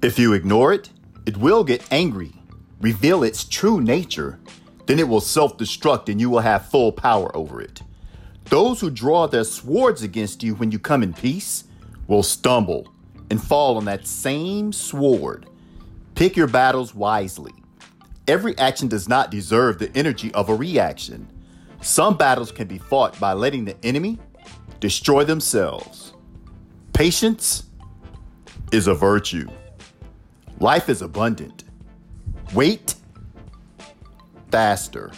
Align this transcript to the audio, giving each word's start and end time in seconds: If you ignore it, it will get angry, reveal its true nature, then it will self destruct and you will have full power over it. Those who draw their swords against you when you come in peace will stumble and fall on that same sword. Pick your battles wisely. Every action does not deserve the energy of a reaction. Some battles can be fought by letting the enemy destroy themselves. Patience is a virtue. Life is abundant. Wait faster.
If 0.00 0.16
you 0.16 0.32
ignore 0.32 0.72
it, 0.72 0.90
it 1.26 1.36
will 1.36 1.64
get 1.64 1.84
angry, 1.90 2.32
reveal 2.80 3.24
its 3.24 3.42
true 3.42 3.80
nature, 3.80 4.38
then 4.86 5.00
it 5.00 5.08
will 5.08 5.20
self 5.20 5.58
destruct 5.58 6.08
and 6.08 6.20
you 6.20 6.30
will 6.30 6.38
have 6.38 6.70
full 6.70 6.92
power 6.92 7.34
over 7.36 7.60
it. 7.60 7.82
Those 8.44 8.80
who 8.80 8.90
draw 8.90 9.26
their 9.26 9.42
swords 9.42 10.02
against 10.02 10.44
you 10.44 10.54
when 10.54 10.70
you 10.70 10.78
come 10.78 11.02
in 11.02 11.12
peace 11.12 11.64
will 12.06 12.22
stumble 12.22 12.86
and 13.28 13.42
fall 13.42 13.76
on 13.76 13.86
that 13.86 14.06
same 14.06 14.72
sword. 14.72 15.46
Pick 16.14 16.36
your 16.36 16.46
battles 16.46 16.94
wisely. 16.94 17.52
Every 18.28 18.56
action 18.56 18.86
does 18.86 19.08
not 19.08 19.32
deserve 19.32 19.80
the 19.80 19.94
energy 19.96 20.32
of 20.32 20.48
a 20.48 20.54
reaction. 20.54 21.28
Some 21.80 22.16
battles 22.16 22.52
can 22.52 22.68
be 22.68 22.78
fought 22.78 23.18
by 23.18 23.32
letting 23.32 23.64
the 23.64 23.76
enemy 23.84 24.20
destroy 24.78 25.24
themselves. 25.24 26.12
Patience 26.92 27.64
is 28.70 28.86
a 28.86 28.94
virtue. 28.94 29.48
Life 30.60 30.88
is 30.88 31.02
abundant. 31.02 31.62
Wait 32.52 32.96
faster. 34.50 35.12